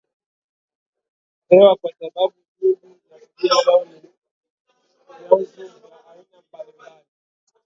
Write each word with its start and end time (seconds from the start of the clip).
hewa 1.49 1.75
kwa 1.75 1.91
sababu 1.99 2.33
nyingi 2.61 2.87
ya 3.11 3.19
shughuli 3.19 3.55
zao 3.65 3.85
ni 3.85 4.01
vyanzo 5.29 5.55
vya 5.57 6.09
aina 6.11 6.41
mbali 6.49 6.71
mbali 6.75 7.05